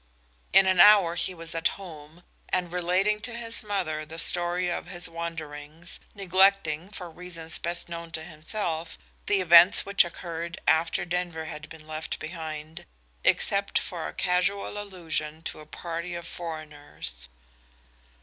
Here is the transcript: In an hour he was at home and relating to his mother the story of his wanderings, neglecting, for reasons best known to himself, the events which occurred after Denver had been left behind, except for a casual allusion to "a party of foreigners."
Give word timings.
In 0.51 0.65
an 0.65 0.79
hour 0.79 1.13
he 1.13 1.35
was 1.35 1.53
at 1.53 1.67
home 1.77 2.23
and 2.49 2.71
relating 2.71 3.21
to 3.21 3.35
his 3.35 3.61
mother 3.61 4.03
the 4.03 4.17
story 4.17 4.67
of 4.67 4.87
his 4.87 5.07
wanderings, 5.07 5.99
neglecting, 6.15 6.89
for 6.89 7.07
reasons 7.07 7.59
best 7.59 7.87
known 7.87 8.09
to 8.13 8.23
himself, 8.23 8.97
the 9.27 9.41
events 9.41 9.85
which 9.85 10.03
occurred 10.03 10.59
after 10.67 11.05
Denver 11.05 11.45
had 11.45 11.69
been 11.69 11.85
left 11.85 12.17
behind, 12.17 12.87
except 13.23 13.77
for 13.77 14.07
a 14.07 14.13
casual 14.15 14.75
allusion 14.81 15.43
to 15.43 15.59
"a 15.59 15.67
party 15.67 16.15
of 16.15 16.25
foreigners." 16.25 17.27